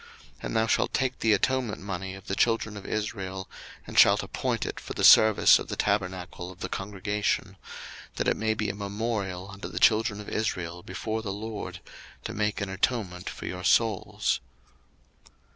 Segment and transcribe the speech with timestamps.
[0.37, 3.47] 02:030:016 And thou shalt take the atonement money of the children of Israel,
[3.85, 7.55] and shalt appoint it for the service of the tabernacle of the congregation;
[8.15, 11.81] that it may be a memorial unto the children of Israel before the LORD,
[12.23, 14.39] to make an atonement for your souls.